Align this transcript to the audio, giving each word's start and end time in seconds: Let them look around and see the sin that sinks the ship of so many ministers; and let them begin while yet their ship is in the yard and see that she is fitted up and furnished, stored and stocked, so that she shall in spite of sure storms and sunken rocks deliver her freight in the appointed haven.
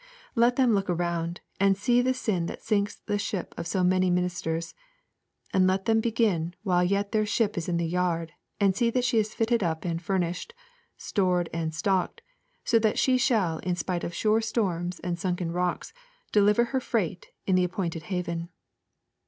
Let 0.33 0.55
them 0.55 0.73
look 0.73 0.89
around 0.89 1.41
and 1.59 1.77
see 1.77 2.01
the 2.01 2.15
sin 2.15 2.47
that 2.47 2.63
sinks 2.63 2.95
the 3.05 3.19
ship 3.19 3.53
of 3.55 3.67
so 3.67 3.83
many 3.83 4.09
ministers; 4.09 4.73
and 5.53 5.67
let 5.67 5.85
them 5.85 6.01
begin 6.01 6.55
while 6.63 6.83
yet 6.83 7.11
their 7.11 7.23
ship 7.27 7.55
is 7.55 7.69
in 7.69 7.77
the 7.77 7.85
yard 7.85 8.33
and 8.59 8.75
see 8.75 8.89
that 8.89 9.03
she 9.05 9.19
is 9.19 9.35
fitted 9.35 9.61
up 9.61 9.85
and 9.85 10.01
furnished, 10.01 10.55
stored 10.97 11.49
and 11.53 11.75
stocked, 11.75 12.23
so 12.65 12.79
that 12.79 12.97
she 12.97 13.19
shall 13.19 13.59
in 13.59 13.75
spite 13.75 14.03
of 14.03 14.15
sure 14.15 14.41
storms 14.41 14.99
and 15.01 15.19
sunken 15.19 15.51
rocks 15.51 15.93
deliver 16.31 16.63
her 16.73 16.79
freight 16.79 17.27
in 17.45 17.53
the 17.53 17.63
appointed 17.63 18.01
haven. 18.09 18.49